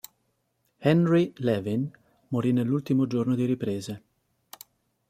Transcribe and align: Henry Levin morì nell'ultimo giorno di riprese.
Henry 0.79 1.31
Levin 1.37 1.87
morì 2.29 2.51
nell'ultimo 2.53 3.05
giorno 3.05 3.35
di 3.35 3.45
riprese. 3.45 4.01